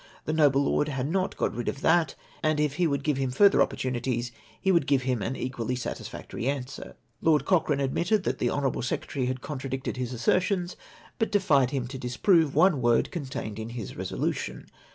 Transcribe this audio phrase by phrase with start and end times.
[0.25, 3.29] The noble lord had not got rid of that; and if he would give him
[3.29, 8.49] further opportunities he would give him an equcdly satisfactory answer!" Lord Cochrane admitted that the
[8.49, 10.75] honourable secretary had contradicted his assertions,
[11.19, 14.65] but he defied him to disprove one word contained in his resolution.